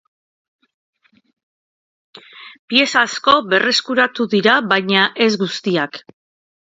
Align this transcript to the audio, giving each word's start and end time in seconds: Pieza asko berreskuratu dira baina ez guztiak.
Pieza 2.71 3.03
asko 3.09 3.37
berreskuratu 3.53 4.27
dira 4.33 4.57
baina 4.73 5.05
ez 5.27 5.33
guztiak. 5.45 6.01